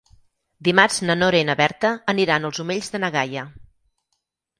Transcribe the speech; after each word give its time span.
Dimarts 0.67 0.95
na 1.09 1.15
Nora 1.19 1.41
i 1.43 1.45
na 1.49 1.55
Berta 1.59 1.91
aniran 2.13 2.47
als 2.49 2.61
Omells 2.65 2.89
de 2.95 3.03
na 3.05 3.11
Gaia. 3.17 3.45